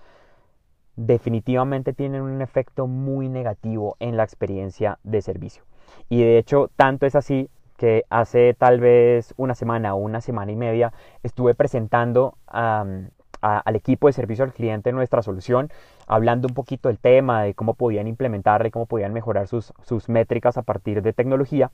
definitivamente 0.96 1.93
tienen 1.93 2.22
un 2.22 2.41
efecto 2.41 2.88
muy 2.88 3.29
negativo 3.29 3.98
en 4.00 4.15
la 4.15 4.24
experiencia 4.24 5.00
de 5.03 5.22
servicio. 5.22 5.63
Y 6.10 6.22
de 6.22 6.38
hecho, 6.38 6.70
tanto 6.75 7.05
es 7.05 7.15
así 7.15 7.50
que 7.77 8.05
hace 8.10 8.53
tal 8.53 8.79
vez 8.79 9.34
una 9.36 9.55
semana 9.55 9.96
o 9.96 9.98
una 9.98 10.22
semana 10.22 10.51
y 10.51 10.55
media 10.55 10.93
estuve 11.24 11.55
presentando 11.55 12.38
al 12.48 13.75
equipo 13.75 14.08
de 14.08 14.13
servicio 14.13 14.46
al 14.46 14.53
cliente 14.53 14.93
nuestra 14.93 15.22
solución, 15.22 15.70
hablando 16.08 16.48
un 16.48 16.53
poquito 16.53 16.88
del 16.88 17.00
tema, 17.00 17.43
de 17.43 17.53
cómo 17.53 17.74
podían 17.74 18.08
implementarla 18.08 18.70
y 18.70 18.72
cómo 18.72 18.86
podían 18.86 19.12
mejorar 19.12 19.48
sus, 19.48 19.74
sus 19.84 20.08
métricas 20.08 20.58
a 20.58 20.62
partir 20.62 21.01
de 21.01 21.12
tecnología. 21.12 21.72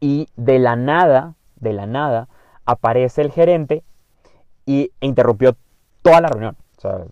Y 0.00 0.28
de 0.36 0.58
la 0.58 0.74
nada, 0.74 1.34
de 1.60 1.72
la 1.72 1.86
nada, 1.86 2.28
aparece 2.64 3.22
el 3.22 3.32
gerente 3.32 3.82
y 4.66 4.90
interrumpió 5.00 5.56
toda 6.02 6.20
la 6.20 6.28
reunión. 6.28 6.56
O 6.76 6.80
sea, 6.80 7.06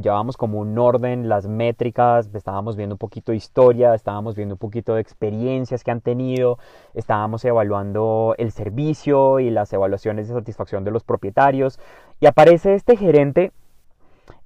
llevábamos 0.00 0.36
como 0.36 0.60
un 0.60 0.78
orden, 0.78 1.28
las 1.28 1.48
métricas, 1.48 2.30
estábamos 2.32 2.76
viendo 2.76 2.94
un 2.94 2.98
poquito 2.98 3.32
de 3.32 3.38
historia, 3.38 3.92
estábamos 3.92 4.36
viendo 4.36 4.54
un 4.54 4.58
poquito 4.58 4.94
de 4.94 5.00
experiencias 5.00 5.82
que 5.82 5.90
han 5.90 6.00
tenido, 6.00 6.58
estábamos 6.94 7.44
evaluando 7.44 8.36
el 8.38 8.52
servicio 8.52 9.40
y 9.40 9.50
las 9.50 9.72
evaluaciones 9.72 10.28
de 10.28 10.34
satisfacción 10.34 10.84
de 10.84 10.92
los 10.92 11.02
propietarios. 11.02 11.80
Y 12.20 12.26
aparece 12.26 12.74
este 12.74 12.96
gerente 12.96 13.50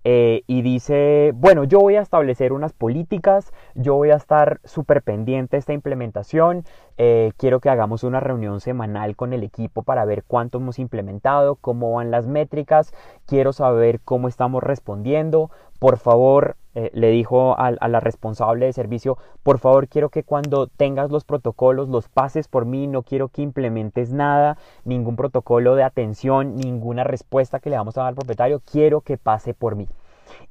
eh, 0.05 0.43
y 0.47 0.63
dice, 0.63 1.33
bueno, 1.35 1.65
yo 1.65 1.81
voy 1.81 1.97
a 1.97 2.03
establecer 2.03 2.53
unas 2.53 2.75
políticas, 2.75 3.53
yo 3.75 3.95
voy 3.95 4.11
a 4.11 4.17
estar 4.17 4.61
súper 4.65 5.03
pendiente 5.03 5.57
de 5.57 5.61
esta 5.61 5.73
implementación, 5.73 6.65
eh, 6.99 7.33
quiero 7.39 7.61
que 7.61 7.71
hagamos 7.71 8.05
una 8.05 8.21
reunión 8.21 8.61
semanal 8.61 9.17
con 9.17 9.33
el 9.33 9.43
equipo 9.43 9.83
para 9.83 10.05
ver 10.05 10.23
cuánto 10.23 10.59
hemos 10.59 10.79
implementado, 10.79 11.57
cómo 11.57 11.93
van 11.93 12.11
las 12.11 12.27
métricas, 12.27 12.93
quiero 13.27 13.53
saber 13.53 14.01
cómo 14.05 14.29
estamos 14.29 14.63
respondiendo, 14.63 15.51
por 15.85 15.99
favor, 15.99 16.57
eh, 16.75 16.91
le 16.95 17.11
dijo 17.11 17.59
a, 17.59 17.71
la 17.71 18.01
responsable 18.01 18.65
de 18.65 18.73
servicio, 18.73 19.19
por 19.43 19.59
favor 19.59 19.87
quiero 19.87 20.09
que 20.09 20.23
cuando 20.23 20.67
tengas 20.67 21.11
los 21.11 21.25
protocolos 21.25 21.91
los 21.91 22.09
pases 22.09 22.49
por 22.49 22.65
mí, 22.65 22.87
no 22.87 23.03
quiero 23.03 23.29
que 23.29 23.43
implementes 23.43 24.11
nada, 24.11 24.57
ningún 24.87 25.15
protocolo 25.15 25.75
de 25.75 25.83
atención, 25.83 26.57
ninguna 26.57 27.05
respuesta 27.05 27.61
que 27.61 27.69
le 27.69 27.77
vamos 27.77 27.99
a 27.99 28.01
dar 28.01 28.09
al 28.09 28.15
propietario, 28.15 28.63
quiero 28.65 29.03
que 29.03 29.19
pase 29.19 29.53
por 29.53 29.77
mí. 29.77 29.87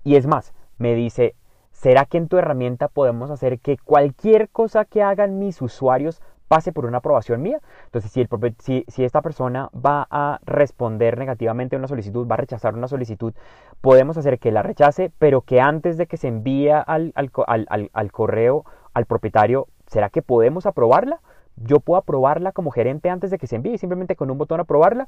Y 0.04 0.18
es 0.18 0.28
más, 0.28 0.54
me 0.78 0.94
dice, 0.94 1.34
¿será 1.72 2.06
que 2.06 2.20
en 2.20 2.28
tu 2.28 2.38
herramienta 2.38 2.88
podemos 2.88 3.32
hacer 3.32 3.58
que 3.58 3.80
cualquier 3.80 4.50
cosa 4.50 4.86
que 4.86 5.02
hagan 5.02 5.40
mis 5.40 5.63
usuarios 5.63 6.22
pase 6.47 6.71
por 6.71 6.85
una 6.85 7.00
aprobación 7.00 7.41
mía. 7.41 7.59
Entonces, 7.85 8.12
si, 8.12 8.21
el, 8.21 8.29
si, 8.59 8.85
si, 8.88 9.03
esta 9.03 9.21
persona 9.21 9.69
va 9.73 10.07
a 10.09 10.39
responder 10.45 11.17
negativamente 11.17 11.75
a 11.75 11.79
una 11.79 11.88
solicitud, 11.88 12.27
va 12.27 12.35
a 12.35 12.38
rechazar 12.38 12.73
una 12.73 12.88
solicitud, 12.88 13.33
podemos 13.81 14.17
hacer 14.17 14.39
que 14.39 14.51
la 14.51 14.62
rechace, 14.62 15.12
pero 15.19 15.41
que 15.41 15.62
antes 15.62 15.97
de 15.97 16.07
que 16.07 16.17
se 16.17 16.27
envíe 16.27 16.69
al, 16.69 17.13
al, 17.15 17.89
al 17.93 18.12
correo 18.12 18.65
al 18.93 19.05
propietario, 19.05 19.67
¿será 19.88 20.09
que 20.09 20.21
podemos 20.21 20.65
aprobarla? 20.65 21.19
Yo 21.55 21.79
puedo 21.79 22.00
aprobarla 22.00 22.51
como 22.51 22.71
gerente 22.71 23.09
antes 23.09 23.31
de 23.31 23.38
que 23.38 23.47
se 23.47 23.55
envíe, 23.55 23.77
simplemente 23.77 24.15
con 24.15 24.31
un 24.31 24.38
botón 24.38 24.59
aprobarla. 24.59 25.07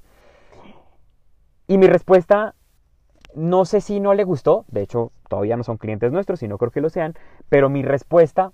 Y 1.67 1.77
mi 1.77 1.87
respuesta, 1.87 2.53
no 3.33 3.65
sé 3.65 3.81
si 3.81 3.99
no 3.99 4.13
le 4.13 4.23
gustó, 4.23 4.65
de 4.67 4.81
hecho 4.81 5.11
todavía 5.27 5.57
no 5.57 5.63
son 5.63 5.77
clientes 5.77 6.11
nuestros 6.11 6.43
y 6.43 6.47
no 6.47 6.57
creo 6.57 6.71
que 6.71 6.81
lo 6.81 6.89
sean, 6.89 7.15
pero 7.49 7.69
mi 7.69 7.81
respuesta 7.81 8.51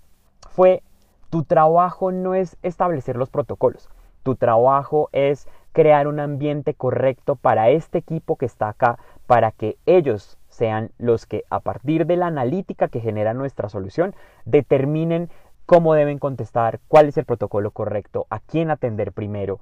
fue 0.50 0.84
tu 1.32 1.44
trabajo 1.44 2.12
no 2.12 2.36
es 2.36 2.58
establecer 2.62 3.16
los 3.16 3.30
protocolos, 3.30 3.90
tu 4.22 4.36
trabajo 4.36 5.10
es 5.14 5.48
crear 5.72 6.08
un 6.08 6.20
ambiente 6.20 6.74
correcto 6.74 7.38
para 7.38 7.70
este 7.70 7.98
equipo 7.98 8.36
que 8.36 8.46
está 8.46 8.68
acá, 8.68 9.00
para 9.26 9.52
que 9.52 9.78
ellos 9.86 10.38
sean 10.50 10.92
los 10.98 11.26
que 11.26 11.46
a 11.50 11.62
partir 11.62 12.06
de 12.06 12.18
la 12.18 12.28
analítica 12.28 12.90
que 12.90 13.00
genera 13.00 13.34
nuestra 13.34 13.70
solución 13.70 14.14
determinen 14.44 15.30
cómo 15.66 15.94
deben 15.94 16.20
contestar, 16.20 16.82
cuál 16.90 17.08
es 17.08 17.18
el 17.18 17.24
protocolo 17.24 17.72
correcto, 17.72 18.28
a 18.30 18.42
quién 18.42 18.70
atender 18.70 19.14
primero. 19.14 19.62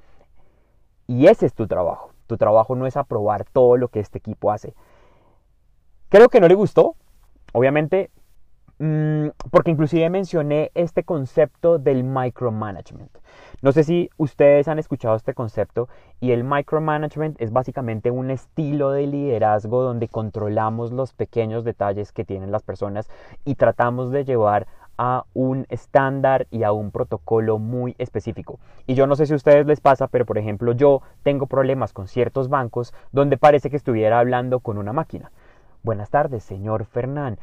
Y 1.05 1.27
ese 1.27 1.45
es 1.45 1.53
tu 1.53 1.67
trabajo. 1.67 2.11
Tu 2.25 2.37
trabajo 2.37 2.75
no 2.75 2.87
es 2.87 2.97
aprobar 2.97 3.45
todo 3.45 3.77
lo 3.77 3.89
que 3.89 3.99
este 3.99 4.17
equipo 4.17 4.51
hace. 4.51 4.73
Creo 6.09 6.29
que 6.29 6.39
no 6.39 6.47
le 6.47 6.55
gustó. 6.55 6.95
Obviamente 7.53 8.09
porque 8.79 9.71
inclusive 9.71 10.09
mencioné 10.09 10.71
este 10.73 11.03
concepto 11.03 11.79
del 11.79 12.05
micromanagement. 12.05 13.11
No 13.61 13.73
sé 13.73 13.83
si 13.83 14.09
ustedes 14.15 14.69
han 14.69 14.79
escuchado 14.79 15.17
este 15.17 15.33
concepto 15.33 15.89
y 16.21 16.31
el 16.31 16.45
micromanagement 16.45 17.41
es 17.41 17.51
básicamente 17.51 18.09
un 18.09 18.31
estilo 18.31 18.91
de 18.91 19.05
liderazgo 19.05 19.83
donde 19.83 20.07
controlamos 20.07 20.93
los 20.93 21.13
pequeños 21.13 21.65
detalles 21.65 22.13
que 22.13 22.23
tienen 22.23 22.51
las 22.51 22.63
personas 22.63 23.09
y 23.43 23.55
tratamos 23.55 24.11
de 24.11 24.23
llevar 24.23 24.65
a 24.97 25.25
un 25.33 25.65
estándar 25.69 26.47
y 26.49 26.63
a 26.63 26.71
un 26.71 26.91
protocolo 26.91 27.57
muy 27.57 27.95
específico. 27.97 28.59
Y 28.87 28.95
yo 28.95 29.07
no 29.07 29.15
sé 29.17 29.25
si 29.25 29.33
a 29.33 29.37
ustedes 29.37 29.65
les 29.65 29.81
pasa, 29.81 30.07
pero 30.07 30.25
por 30.25 30.37
ejemplo 30.37 30.71
yo 30.71 31.01
tengo 31.23 31.47
problemas 31.47 31.91
con 31.91 32.07
ciertos 32.07 32.47
bancos 32.47 32.93
donde 33.11 33.37
parece 33.37 33.69
que 33.69 33.77
estuviera 33.77 34.19
hablando 34.19 34.61
con 34.61 34.77
una 34.77 34.93
máquina. 34.93 35.31
Buenas 35.83 36.09
tardes, 36.09 36.43
señor 36.43 36.85
Fernán 36.85 37.39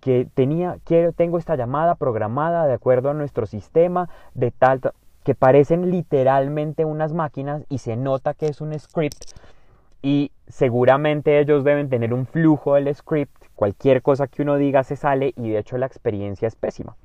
que 0.00 0.28
tenía, 0.34 0.78
quiero, 0.84 1.12
tengo 1.12 1.38
esta 1.38 1.56
llamada 1.56 1.94
programada 1.94 2.66
de 2.66 2.74
acuerdo 2.74 3.10
a 3.10 3.14
nuestro 3.14 3.46
sistema 3.46 4.08
de 4.34 4.50
tal, 4.50 4.80
que 5.24 5.34
parecen 5.34 5.90
literalmente 5.90 6.84
unas 6.84 7.12
máquinas 7.12 7.64
y 7.68 7.78
se 7.78 7.96
nota 7.96 8.34
que 8.34 8.46
es 8.46 8.60
un 8.60 8.78
script 8.78 9.24
y 10.02 10.30
seguramente 10.46 11.40
ellos 11.40 11.64
deben 11.64 11.88
tener 11.88 12.14
un 12.14 12.26
flujo 12.26 12.74
del 12.74 12.94
script, 12.94 13.34
cualquier 13.56 14.02
cosa 14.02 14.28
que 14.28 14.42
uno 14.42 14.56
diga 14.56 14.84
se 14.84 14.94
sale 14.94 15.32
y 15.36 15.50
de 15.50 15.58
hecho 15.58 15.78
la 15.78 15.86
experiencia 15.86 16.46
es 16.46 16.54
pésima. 16.54 16.96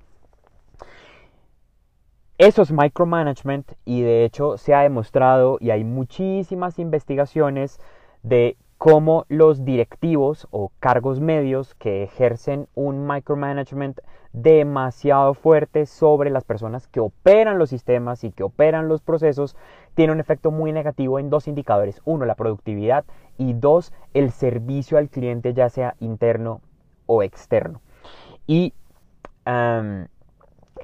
Eso 2.37 2.61
es 2.61 2.71
micromanagement 2.71 3.71
y 3.85 4.01
de 4.01 4.25
hecho 4.25 4.57
se 4.57 4.73
ha 4.73 4.81
demostrado 4.81 5.57
y 5.59 5.69
hay 5.69 5.83
muchísimas 5.83 6.79
investigaciones 6.79 7.79
de 8.23 8.57
cómo 8.81 9.27
los 9.29 9.63
directivos 9.63 10.47
o 10.49 10.71
cargos 10.79 11.19
medios 11.19 11.75
que 11.75 12.01
ejercen 12.01 12.67
un 12.73 13.05
micromanagement 13.05 13.99
demasiado 14.33 15.35
fuerte 15.35 15.85
sobre 15.85 16.31
las 16.31 16.45
personas 16.45 16.87
que 16.87 16.99
operan 16.99 17.59
los 17.59 17.69
sistemas 17.69 18.23
y 18.23 18.31
que 18.31 18.41
operan 18.41 18.87
los 18.87 19.03
procesos 19.03 19.55
tiene 19.93 20.13
un 20.13 20.19
efecto 20.19 20.49
muy 20.49 20.71
negativo 20.71 21.19
en 21.19 21.29
dos 21.29 21.47
indicadores. 21.47 22.01
Uno, 22.05 22.25
la 22.25 22.33
productividad 22.33 23.05
y 23.37 23.53
dos, 23.53 23.93
el 24.15 24.31
servicio 24.31 24.97
al 24.97 25.09
cliente 25.09 25.53
ya 25.53 25.69
sea 25.69 25.93
interno 25.99 26.61
o 27.05 27.21
externo. 27.21 27.81
Y 28.47 28.73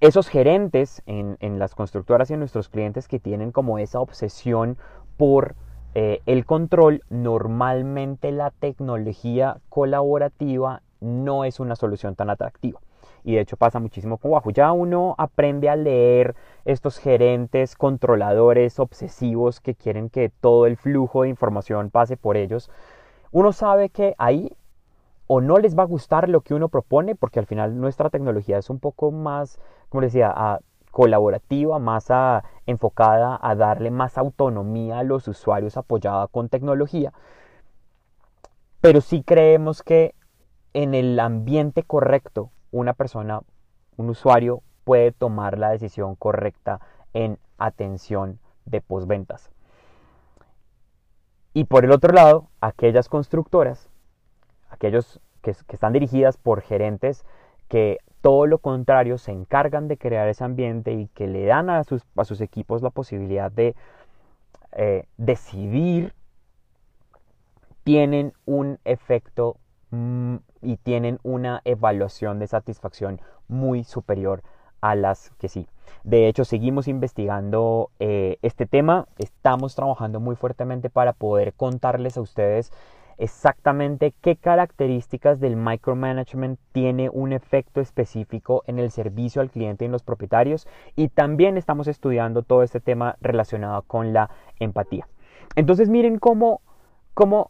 esos 0.02 0.28
gerentes 0.28 1.02
en, 1.08 1.38
en 1.40 1.58
las 1.58 1.74
constructoras 1.74 2.30
y 2.30 2.34
en 2.34 2.42
nuestros 2.42 2.70
clientes 2.70 3.08
que 3.08 3.18
tienen 3.18 3.52
como 3.52 3.80
esa 3.80 4.00
obsesión 4.02 4.78
por 5.18 5.56
eh, 6.00 6.22
el 6.28 6.46
control, 6.46 7.02
normalmente 7.10 8.32
la 8.32 8.52
tecnología 8.52 9.58
colaborativa 9.68 10.84
no 11.00 11.44
es 11.44 11.60
una 11.60 11.76
solución 11.76 12.14
tan 12.14 12.30
atractiva. 12.30 12.80
Y 13.24 13.34
de 13.34 13.42
hecho 13.42 13.58
pasa 13.58 13.80
muchísimo 13.80 14.20
con 14.20 14.30
Wahoo. 14.30 14.52
Ya 14.52 14.72
uno 14.74 15.16
aprende 15.18 15.70
a 15.70 15.76
leer 15.76 16.36
estos 16.66 17.00
gerentes, 17.00 17.76
controladores, 17.76 18.80
obsesivos 18.80 19.60
que 19.60 19.74
quieren 19.74 20.12
que 20.12 20.30
todo 20.30 20.68
el 20.68 20.78
flujo 20.78 21.24
de 21.24 21.30
información 21.30 21.90
pase 21.90 22.16
por 22.16 22.38
ellos. 22.38 22.70
Uno 23.32 23.52
sabe 23.52 23.90
que 23.90 24.14
ahí 24.20 24.56
o 25.26 25.42
no 25.42 25.58
les 25.58 25.76
va 25.76 25.82
a 25.82 25.88
gustar 25.88 26.30
lo 26.30 26.42
que 26.42 26.54
uno 26.54 26.70
propone, 26.70 27.16
porque 27.16 27.40
al 27.40 27.48
final 27.48 27.82
nuestra 27.82 28.12
tecnología 28.12 28.60
es 28.60 28.70
un 28.70 28.78
poco 28.78 29.12
más, 29.12 29.60
como 29.90 30.04
decía, 30.04 30.32
a 30.32 30.60
colaborativa, 30.98 31.78
más 31.78 32.08
enfocada 32.66 33.38
a 33.40 33.54
darle 33.54 33.92
más 33.92 34.18
autonomía 34.18 34.98
a 34.98 35.04
los 35.04 35.28
usuarios 35.28 35.78
apoyada 35.78 36.26
con 36.26 36.50
tecnología. 36.50 37.14
Pero 38.82 39.02
sí 39.02 39.22
creemos 39.22 39.84
que 39.84 40.16
en 40.74 40.96
el 40.96 41.20
ambiente 41.20 41.84
correcto 41.84 42.50
una 42.72 42.94
persona, 42.94 43.42
un 43.96 44.10
usuario 44.10 44.64
puede 44.86 45.12
tomar 45.12 45.60
la 45.60 45.70
decisión 45.70 46.16
correcta 46.16 46.80
en 47.14 47.38
atención 47.60 48.40
de 48.66 48.82
posventas. 48.82 49.52
Y 51.54 51.66
por 51.66 51.86
el 51.86 51.92
otro 51.92 52.12
lado, 52.12 52.48
aquellas 52.60 53.08
constructoras, 53.08 53.88
aquellos 54.72 55.22
que, 55.44 55.54
que 55.68 55.76
están 55.76 55.94
dirigidas 55.94 56.38
por 56.38 56.62
gerentes 56.62 57.24
que 57.68 58.00
todo 58.22 58.46
lo 58.46 58.58
contrario, 58.58 59.18
se 59.18 59.32
encargan 59.32 59.88
de 59.88 59.98
crear 59.98 60.28
ese 60.28 60.44
ambiente 60.44 60.94
y 60.94 61.08
que 61.08 61.28
le 61.28 61.46
dan 61.46 61.70
a 61.70 61.84
sus, 61.84 62.04
a 62.16 62.26
sus 62.26 62.42
equipos 62.42 62.82
la 62.82 62.90
posibilidad 62.90 63.52
de 63.52 63.76
eh, 64.74 65.06
decidir, 65.18 66.14
tienen 67.84 68.34
un 68.46 68.80
efecto 68.84 69.58
mm, 69.92 70.36
y 70.62 70.78
tienen 70.78 71.20
una 71.24 71.62
evaluación 71.64 72.40
de 72.40 72.48
satisfacción 72.48 73.22
muy 73.48 73.84
superior 73.84 74.44
a 74.82 74.96
las 74.96 75.32
que 75.40 75.48
sí. 75.48 75.68
De 76.04 76.28
hecho, 76.28 76.44
seguimos 76.46 76.88
investigando 76.88 77.92
eh, 78.00 78.38
este 78.42 78.66
tema, 78.66 79.08
estamos 79.18 79.76
trabajando 79.76 80.20
muy 80.20 80.36
fuertemente 80.36 80.90
para 80.90 81.14
poder 81.14 81.54
contarles 81.54 82.18
a 82.18 82.22
ustedes 82.22 82.72
exactamente 83.18 84.14
qué 84.22 84.36
características 84.36 85.40
del 85.40 85.56
micromanagement 85.56 86.60
tiene 86.72 87.10
un 87.10 87.34
efecto 87.34 87.82
específico 87.82 88.64
en 88.68 88.80
el 88.80 88.92
servicio 88.92 89.42
al 89.42 89.50
cliente 89.50 89.84
y 89.84 89.88
en 89.88 89.92
los 89.92 90.04
propietarios 90.04 90.68
y 90.96 91.10
también 91.10 91.58
estamos 91.58 91.88
estudiando 91.88 92.44
todo 92.44 92.64
este 92.64 92.80
tema 92.80 93.18
relacionado 93.22 93.82
con 93.84 94.14
la 94.14 94.30
empatía. 94.60 95.08
Entonces 95.56 95.90
miren 95.90 96.20
cómo, 96.20 96.62
cómo 97.14 97.50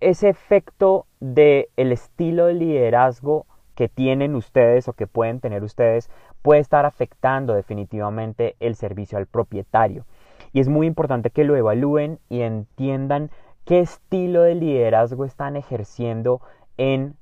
ese 0.00 0.28
efecto 0.28 1.06
del 1.20 1.68
el 1.76 1.92
estilo 1.92 2.46
de 2.46 2.54
liderazgo 2.54 3.46
que 3.74 3.88
tienen 3.88 4.34
ustedes 4.34 4.88
o 4.88 4.92
que 4.92 5.06
pueden 5.06 5.40
tener 5.40 5.62
ustedes 5.62 6.10
puede 6.42 6.60
estar 6.60 6.84
afectando 6.84 7.54
definitivamente 7.54 8.56
el 8.60 8.74
servicio 8.74 9.18
al 9.18 9.26
propietario. 9.26 10.04
Y 10.52 10.60
es 10.60 10.68
muy 10.68 10.86
importante 10.86 11.30
que 11.30 11.44
lo 11.44 11.56
evalúen 11.56 12.18
y 12.28 12.40
entiendan 12.40 13.30
qué 13.68 13.80
estilo 13.80 14.44
de 14.44 14.54
liderazgo 14.54 15.26
están 15.26 15.54
ejerciendo 15.54 16.40
en 16.78 17.16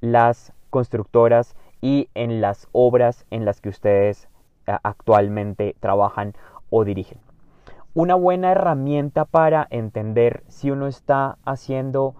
las 0.00 0.52
constructoras 0.70 1.56
y 1.80 2.08
en 2.14 2.40
las 2.40 2.68
obras 2.70 3.26
en 3.32 3.44
las 3.44 3.60
que 3.60 3.68
ustedes 3.68 4.28
eh, 4.68 4.76
actualmente 4.84 5.74
trabajan 5.80 6.34
o 6.70 6.84
dirigen. 6.84 7.18
Una 7.94 8.14
buena 8.14 8.52
herramienta 8.52 9.24
para 9.24 9.66
entender 9.70 10.44
si 10.46 10.70
uno 10.70 10.86
está 10.86 11.36
haciendo 11.44 12.14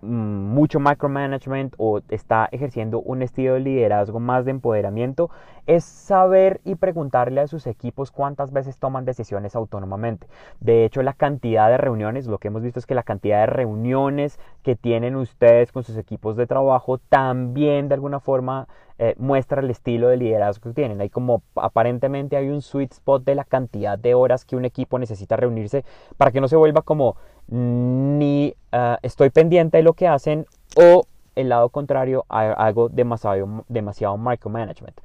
mucho 0.00 0.80
micromanagement 0.80 1.74
o 1.78 2.00
está 2.08 2.48
ejerciendo 2.52 3.00
un 3.00 3.22
estilo 3.22 3.54
de 3.54 3.60
liderazgo 3.60 4.20
más 4.20 4.44
de 4.44 4.52
empoderamiento 4.52 5.30
es 5.66 5.84
saber 5.84 6.60
y 6.64 6.74
preguntarle 6.74 7.40
a 7.40 7.46
sus 7.46 7.66
equipos 7.66 8.10
cuántas 8.10 8.52
veces 8.52 8.78
toman 8.78 9.04
decisiones 9.04 9.54
autónomamente. 9.54 10.26
De 10.60 10.84
hecho, 10.84 11.02
la 11.02 11.12
cantidad 11.12 11.68
de 11.68 11.76
reuniones, 11.76 12.26
lo 12.26 12.38
que 12.38 12.48
hemos 12.48 12.62
visto 12.62 12.78
es 12.78 12.86
que 12.86 12.94
la 12.94 13.02
cantidad 13.02 13.40
de 13.40 13.46
reuniones 13.46 14.38
que 14.62 14.76
tienen 14.76 15.16
ustedes 15.16 15.72
con 15.72 15.84
sus 15.84 15.96
equipos 15.96 16.36
de 16.36 16.46
trabajo 16.46 16.98
también 16.98 17.88
de 17.88 17.94
alguna 17.94 18.20
forma 18.20 18.66
eh, 18.98 19.14
muestra 19.16 19.62
el 19.62 19.70
estilo 19.70 20.08
de 20.08 20.18
liderazgo 20.18 20.70
que 20.70 20.74
tienen. 20.74 21.00
Hay 21.00 21.08
como 21.08 21.42
aparentemente 21.54 22.36
hay 22.36 22.50
un 22.50 22.60
sweet 22.60 22.92
spot 22.92 23.24
de 23.24 23.34
la 23.34 23.44
cantidad 23.44 23.98
de 23.98 24.12
horas 24.12 24.44
que 24.44 24.56
un 24.56 24.66
equipo 24.66 24.98
necesita 24.98 25.36
reunirse 25.36 25.86
para 26.18 26.30
que 26.32 26.40
no 26.42 26.48
se 26.48 26.56
vuelva 26.56 26.82
como 26.82 27.16
ni 27.48 28.54
ah, 28.72 28.98
estoy 29.02 29.30
pendiente 29.30 29.78
de 29.78 29.82
lo 29.82 29.94
que 29.94 30.08
hacen 30.08 30.46
o 30.76 31.04
el 31.36 31.48
lado 31.48 31.68
contrario 31.68 32.24
hago 32.28 32.88
demasiado, 32.88 33.64
demasiado 33.68 34.18
micromanagement. 34.18 35.00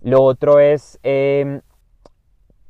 Lo 0.00 0.22
otro 0.22 0.58
es 0.58 0.98
em, 1.02 1.60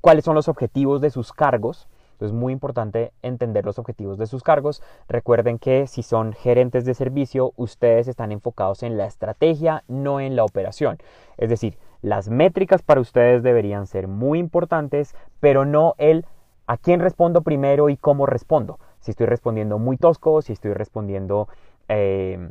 cuáles 0.01 0.25
son 0.25 0.35
los 0.35 0.49
objetivos 0.49 1.01
de 1.01 1.11
sus 1.11 1.33
cargos 1.33 1.89
es 2.25 2.33
muy 2.33 2.53
importante 2.53 3.13
entender 3.23 3.65
los 3.65 3.79
objetivos 3.79 4.19
de 4.19 4.27
sus 4.27 4.43
cargos. 4.43 4.83
Recuerden 5.09 5.59
que 5.59 5.87
si 5.87 6.03
son 6.03 6.33
gerentes 6.33 6.85
de 6.85 6.95
servicio, 6.95 7.53
ustedes 7.57 8.09
están 8.09 8.33
enfocados 8.33 8.83
en 8.83 8.97
la 8.97 9.07
estrategia, 9.07 9.85
no 9.89 10.21
en 10.21 10.37
la 10.37 10.45
operación. 10.45 10.99
Es 11.37 11.51
decir, 11.51 11.79
las 12.03 12.29
métricas 12.29 12.83
para 12.83 13.01
ustedes 13.01 13.43
deberían 13.43 13.87
ser 13.87 14.09
muy 14.09 14.39
importantes, 14.39 15.15
pero 15.41 15.65
no 15.65 15.95
el 15.99 16.25
a 16.67 16.77
quién 16.79 17.01
respondo 17.01 17.43
primero 17.43 17.91
y 17.91 17.97
cómo 17.97 18.27
respondo. 18.27 18.79
Si 19.07 19.13
estoy 19.13 19.27
respondiendo 19.27 19.79
muy 19.79 19.99
tosco, 19.99 20.43
si 20.43 20.53
estoy 20.53 20.73
respondiendo... 20.73 21.49
Eh, 21.89 22.51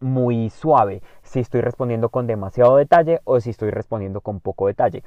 muy 0.00 0.48
suave, 0.48 1.02
si 1.22 1.40
estoy 1.40 1.60
respondiendo 1.60 2.08
con 2.08 2.26
demasiado 2.26 2.76
detalle 2.76 3.20
o 3.24 3.38
si 3.38 3.50
estoy 3.50 3.70
respondiendo 3.70 4.22
con 4.22 4.40
poco 4.40 4.66
detalle. 4.66 5.02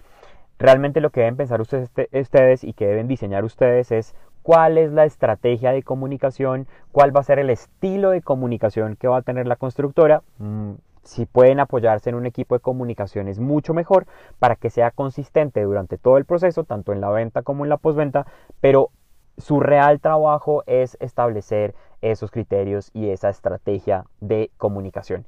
Realmente 0.60 1.02
lo 1.02 1.10
que 1.10 1.22
deben 1.22 1.36
pensar 1.36 1.62
ustedes, 1.62 2.64
y 2.64 2.74
que 2.74 2.86
deben 2.86 3.08
diseñar 3.08 3.44
ustedes 3.44 3.92
es 3.92 4.16
cuál 4.44 4.78
es 4.78 4.92
la 4.92 5.06
estrategia 5.06 5.72
de 5.72 5.82
comunicación, 5.82 6.68
cuál 6.92 7.16
va 7.16 7.22
a 7.22 7.24
ser 7.24 7.40
el 7.40 7.50
estilo 7.50 8.12
de 8.12 8.22
comunicación 8.22 8.96
que 8.96 9.08
va 9.08 9.18
a 9.18 9.22
tener 9.24 9.48
la 9.48 9.56
constructora. 9.56 10.22
Mm, 10.38 10.74
si 11.02 11.26
pueden 11.26 11.60
apoyarse 11.60 12.10
en 12.10 12.16
un 12.16 12.28
equipo 12.28 12.56
de 12.56 12.62
comunicación 12.62 13.28
es 13.28 13.40
mucho 13.40 13.74
mejor 13.74 14.06
para 14.40 14.56
que 14.56 14.70
sea 14.70 14.92
consistente 14.92 15.62
durante 15.64 15.98
todo 15.98 16.18
el 16.18 16.26
proceso, 16.26 16.64
tanto 16.64 16.94
en 16.94 17.02
la 17.02 17.10
venta 17.10 17.42
como 17.42 17.66
en 17.66 17.70
la 17.70 17.78
postventa, 17.78 18.26
pero 18.62 18.90
su 19.38 19.60
real 19.60 20.00
trabajo 20.00 20.64
es 20.68 20.98
establecer 21.00 21.76
esos 22.02 22.32
criterios 22.32 22.92
y 22.94 23.10
esa 23.10 23.30
estrategia 23.30 24.06
de 24.20 24.52
comunicación. 24.58 25.26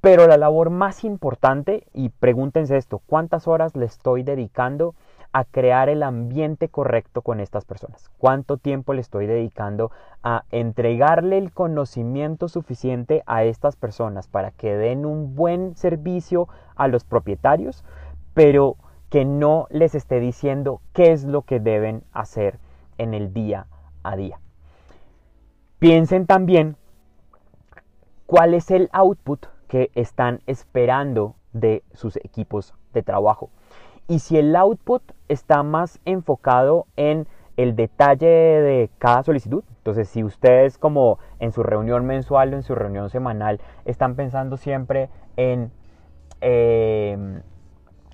Pero 0.00 0.26
la 0.26 0.36
labor 0.36 0.70
más 0.70 1.04
importante, 1.04 1.86
y 1.94 2.08
pregúntense 2.08 2.76
esto, 2.76 3.00
¿cuántas 3.06 3.46
horas 3.46 3.76
le 3.76 3.86
estoy 3.86 4.24
dedicando 4.24 4.96
a 5.32 5.44
crear 5.44 5.88
el 5.88 6.02
ambiente 6.02 6.68
correcto 6.68 7.22
con 7.22 7.38
estas 7.38 7.64
personas? 7.64 8.10
¿Cuánto 8.18 8.56
tiempo 8.56 8.94
le 8.94 9.00
estoy 9.00 9.26
dedicando 9.26 9.92
a 10.22 10.44
entregarle 10.50 11.38
el 11.38 11.52
conocimiento 11.52 12.48
suficiente 12.48 13.22
a 13.26 13.44
estas 13.44 13.76
personas 13.76 14.26
para 14.26 14.50
que 14.50 14.74
den 14.74 15.06
un 15.06 15.36
buen 15.36 15.76
servicio 15.76 16.48
a 16.74 16.88
los 16.88 17.04
propietarios, 17.04 17.84
pero 18.34 18.76
que 19.08 19.24
no 19.24 19.66
les 19.70 19.94
esté 19.94 20.20
diciendo 20.20 20.80
qué 20.92 21.12
es 21.12 21.24
lo 21.24 21.42
que 21.42 21.60
deben 21.60 22.02
hacer 22.12 22.58
en 23.02 23.14
el 23.14 23.32
día 23.32 23.66
a 24.02 24.16
día? 24.16 24.38
Piensen 25.78 26.26
también 26.26 26.76
cuál 28.26 28.54
es 28.54 28.70
el 28.70 28.88
output 28.92 29.46
que 29.68 29.90
están 29.94 30.40
esperando 30.46 31.34
de 31.52 31.82
sus 31.92 32.16
equipos 32.16 32.74
de 32.92 33.02
trabajo. 33.02 33.50
Y 34.08 34.20
si 34.20 34.38
el 34.38 34.54
output 34.56 35.02
está 35.28 35.62
más 35.62 36.00
enfocado 36.04 36.86
en 36.96 37.26
el 37.56 37.76
detalle 37.76 38.26
de 38.26 38.90
cada 38.98 39.22
solicitud, 39.22 39.64
entonces 39.78 40.08
si 40.08 40.24
ustedes 40.24 40.78
como 40.78 41.18
en 41.38 41.52
su 41.52 41.62
reunión 41.62 42.06
mensual 42.06 42.52
o 42.52 42.56
en 42.56 42.62
su 42.62 42.74
reunión 42.74 43.10
semanal 43.10 43.60
están 43.84 44.16
pensando 44.16 44.56
siempre 44.56 45.10
en 45.36 45.70
eh, 46.40 47.40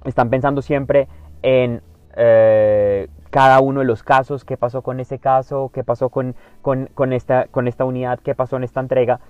están 0.05 0.31
pensando 0.31 0.62
siempre 0.62 1.09
en 1.42 1.83
eh, 2.16 3.09
cada 3.30 3.60
uno 3.60 3.80
de 3.80 3.86
los 3.86 4.02
casos, 4.02 4.44
qué 4.44 4.56
pasó 4.56 4.82
con 4.82 5.00
ese 5.00 5.18
caso, 5.18 5.70
qué 5.72 5.84
pasó 5.84 6.08
con, 6.08 6.34
con, 6.62 7.12
esta, 7.12 7.46
con 7.46 7.68
esta 7.68 7.84
unidad, 7.84 8.20
qué 8.20 8.34
pasó 8.34 8.56
en 8.56 8.64
esta 8.64 8.80
entrega, 8.80 9.20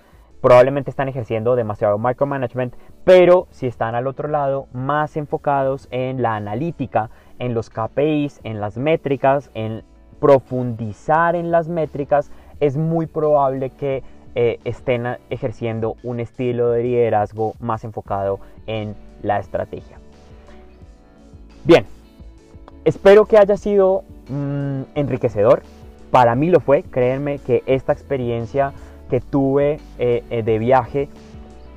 probablemente 0.40 0.90
están 0.90 1.08
ejerciendo 1.08 1.56
demasiado 1.56 1.98
micromanagement, 1.98 2.74
pero 3.04 3.48
si 3.50 3.66
están 3.66 3.94
al 3.94 4.06
otro 4.06 4.28
lado, 4.28 4.68
más 4.72 5.16
enfocados 5.16 5.88
en 5.90 6.22
la 6.22 6.36
analítica, 6.36 7.10
en 7.38 7.54
los 7.54 7.70
KPIs, 7.70 8.40
en 8.44 8.60
las 8.60 8.76
métricas, 8.76 9.50
en 9.54 9.82
profundizar 10.20 11.36
en 11.36 11.50
las 11.50 11.68
métricas, 11.68 12.30
es 12.60 12.76
muy 12.76 13.06
probable 13.06 13.70
que 13.70 14.02
eh, 14.34 14.60
estén 14.64 15.06
ejerciendo 15.30 15.96
un 16.02 16.20
estilo 16.20 16.70
de 16.70 16.82
liderazgo 16.82 17.54
más 17.60 17.84
enfocado 17.84 18.40
en 18.66 18.94
la 19.22 19.38
estrategia. 19.38 19.98
Bien, 21.64 21.86
espero 22.88 23.26
que 23.26 23.38
haya 23.38 23.56
sido 23.56 24.04
mm, 24.28 24.82
enriquecedor. 24.94 25.62
Para 26.10 26.34
mí 26.34 26.48
lo 26.48 26.60
fue, 26.60 26.82
créanme 26.82 27.38
que 27.38 27.62
esta 27.66 27.92
experiencia 27.92 28.72
que 29.10 29.20
tuve 29.20 29.78
eh, 29.98 30.24
eh, 30.30 30.42
de 30.42 30.58
viaje 30.58 31.08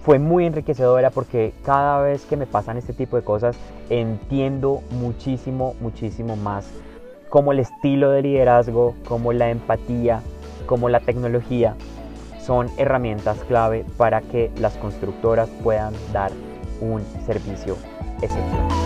fue 0.03 0.19
muy 0.19 0.45
enriquecedora 0.45 1.09
porque 1.11 1.53
cada 1.63 2.01
vez 2.01 2.25
que 2.25 2.37
me 2.37 2.47
pasan 2.47 2.77
este 2.77 2.93
tipo 2.93 3.17
de 3.17 3.23
cosas 3.23 3.55
entiendo 3.89 4.81
muchísimo, 4.91 5.75
muchísimo 5.79 6.35
más 6.35 6.65
cómo 7.31 7.53
el 7.53 7.59
estilo 7.59 8.11
de 8.11 8.21
liderazgo, 8.23 8.93
como 9.07 9.31
la 9.31 9.49
empatía, 9.49 10.21
como 10.65 10.89
la 10.89 10.99
tecnología 10.99 11.75
son 12.45 12.69
herramientas 12.77 13.37
clave 13.47 13.85
para 13.97 14.21
que 14.21 14.51
las 14.59 14.73
constructoras 14.77 15.49
puedan 15.63 15.93
dar 16.11 16.31
un 16.81 17.01
servicio 17.25 17.77
excepcional. 18.21 18.80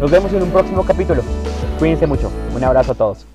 Nos 0.00 0.10
vemos 0.10 0.32
en 0.32 0.42
un 0.42 0.50
próximo 0.50 0.82
capítulo. 0.82 1.22
Cuídense 1.78 2.06
mucho. 2.06 2.32
Un 2.56 2.64
abrazo 2.64 2.92
a 2.92 2.94
todos. 2.94 3.26